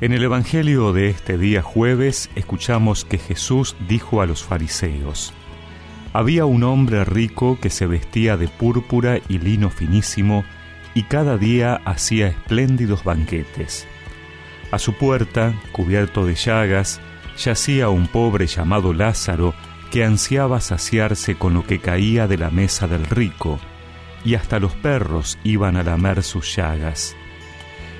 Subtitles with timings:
[0.00, 5.34] En el Evangelio de este día jueves escuchamos que Jesús dijo a los fariseos,
[6.14, 10.42] Había un hombre rico que se vestía de púrpura y lino finísimo
[10.94, 13.86] y cada día hacía espléndidos banquetes.
[14.70, 16.98] A su puerta, cubierto de llagas,
[17.36, 19.52] yacía un pobre llamado Lázaro
[19.90, 23.60] que ansiaba saciarse con lo que caía de la mesa del rico,
[24.24, 27.16] y hasta los perros iban a lamer sus llagas.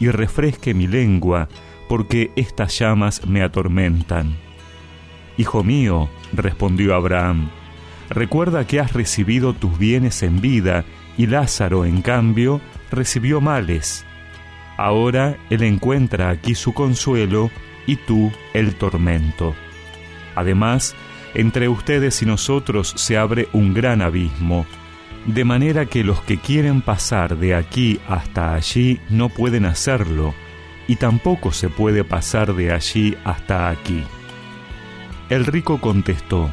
[0.00, 1.48] y refresque mi lengua,
[1.88, 4.36] porque estas llamas me atormentan.
[5.36, 7.50] Hijo mío, respondió Abraham,
[8.10, 10.84] recuerda que has recibido tus bienes en vida,
[11.16, 12.60] y Lázaro, en cambio,
[12.90, 14.04] recibió males.
[14.76, 17.50] Ahora él encuentra aquí su consuelo
[17.86, 19.54] y tú el tormento.
[20.34, 20.94] Además,
[21.34, 24.66] entre ustedes y nosotros se abre un gran abismo,
[25.26, 30.34] de manera que los que quieren pasar de aquí hasta allí no pueden hacerlo,
[30.86, 34.02] y tampoco se puede pasar de allí hasta aquí.
[35.30, 36.50] El rico contestó,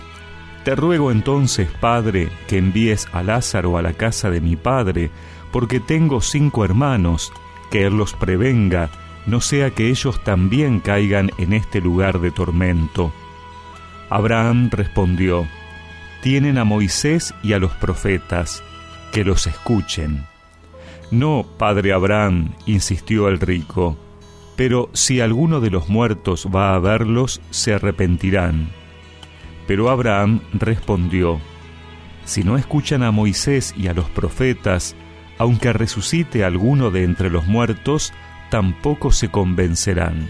[0.63, 5.11] Te ruego entonces, Padre, que envíes a Lázaro a la casa de mi Padre,
[5.51, 7.33] porque tengo cinco hermanos,
[7.69, 8.89] que él los prevenga,
[9.25, 13.11] no sea que ellos también caigan en este lugar de tormento.
[14.09, 15.47] Abraham respondió,
[16.21, 18.63] tienen a Moisés y a los profetas,
[19.11, 20.25] que los escuchen.
[21.09, 23.97] No, padre Abraham, insistió el rico,
[24.55, 28.69] pero si alguno de los muertos va a verlos, se arrepentirán.
[29.67, 31.39] Pero Abraham respondió,
[32.23, 34.95] Si no escuchan a Moisés y a los profetas,
[35.37, 38.13] aunque resucite alguno de entre los muertos,
[38.51, 40.29] tampoco se convencerán.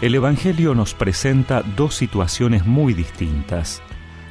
[0.00, 3.82] El Evangelio nos presenta dos situaciones muy distintas.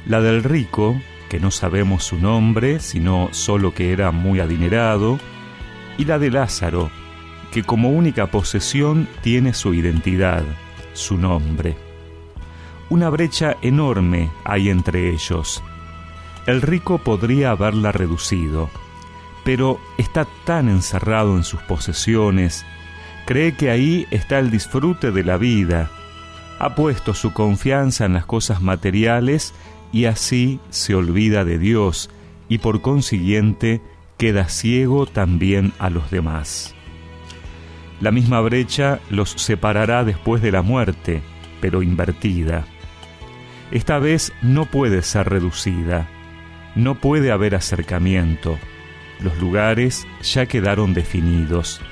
[0.06, 0.98] La del rico,
[1.28, 5.18] que no sabemos su nombre, sino solo que era muy adinerado,
[5.98, 6.90] y la de Lázaro,
[7.52, 10.42] que como única posesión tiene su identidad,
[10.94, 11.76] su nombre.
[12.88, 15.62] Una brecha enorme hay entre ellos.
[16.46, 18.70] El rico podría haberla reducido,
[19.44, 22.64] pero está tan encerrado en sus posesiones,
[23.28, 25.90] Cree que ahí está el disfrute de la vida.
[26.58, 29.52] Ha puesto su confianza en las cosas materiales
[29.92, 32.08] y así se olvida de Dios
[32.48, 33.82] y por consiguiente
[34.16, 36.74] queda ciego también a los demás.
[38.00, 41.20] La misma brecha los separará después de la muerte,
[41.60, 42.64] pero invertida.
[43.70, 46.08] Esta vez no puede ser reducida,
[46.74, 48.58] no puede haber acercamiento,
[49.20, 51.82] los lugares ya quedaron definidos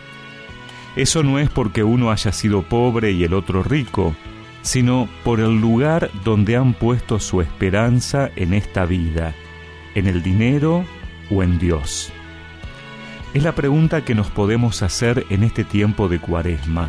[0.97, 4.15] eso no es porque uno haya sido pobre y el otro rico,
[4.63, 9.35] sino por el lugar donde han puesto su esperanza en esta vida,
[9.95, 10.85] en el dinero
[11.31, 12.13] o en Dios.
[13.35, 16.89] Es la pregunta que nos podemos hacer en este tiempo de cuaresma.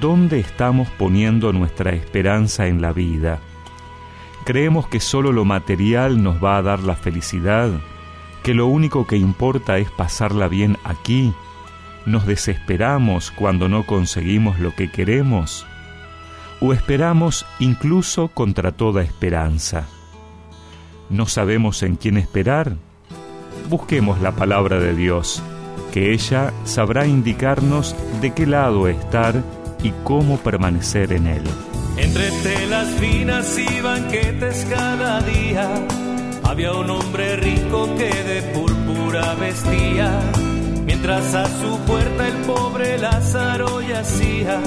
[0.00, 3.38] ¿Dónde estamos poniendo nuestra esperanza en la vida?
[4.46, 7.70] ¿Creemos que solo lo material nos va a dar la felicidad?
[8.42, 11.34] ¿Que lo único que importa es pasarla bien aquí
[12.06, 15.66] ¿Nos desesperamos cuando no conseguimos lo que queremos?
[16.60, 19.86] ¿O esperamos incluso contra toda esperanza?
[21.10, 22.76] ¿No sabemos en quién esperar?
[23.68, 25.42] Busquemos la palabra de Dios,
[25.92, 29.42] que ella sabrá indicarnos de qué lado estar
[29.82, 31.42] y cómo permanecer en él.
[31.96, 35.68] Entre telas finas y banquetes cada día,
[36.44, 40.18] había un hombre rico que de púrpura vestía
[41.10, 44.60] mientras a su puerta el pobre Lázaro yacía,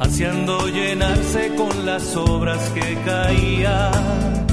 [0.00, 4.46] haciendo llenarse con las obras que caían.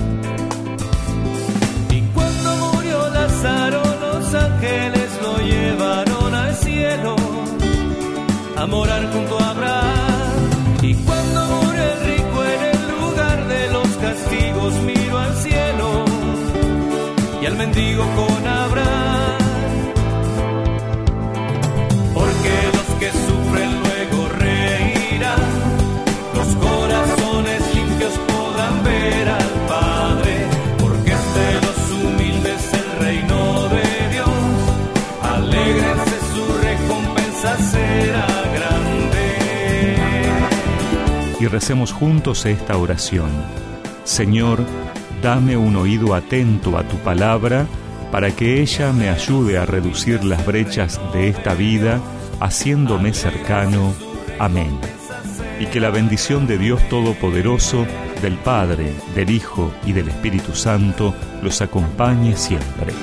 [1.89, 7.15] Y cuando murió Lázaro, los ángeles lo llevaron al cielo
[8.56, 10.81] a morar junto a Abraham.
[10.81, 16.06] Y cuando murió el rico en el lugar de los castigos, miró al cielo
[17.41, 19.16] y al mendigo con Abraham.
[41.39, 43.30] Y recemos juntos esta oración.
[44.04, 44.63] Señor,
[45.22, 47.68] dame un oído atento a tu palabra
[48.12, 52.00] para que ella me ayude a reducir las brechas de esta vida,
[52.39, 53.94] haciéndome cercano.
[54.39, 54.80] Amén.
[55.60, 57.86] Y que la bendición de Dios Todopoderoso,
[58.22, 62.94] del Padre, del Hijo y del Espíritu Santo los acompañe siempre.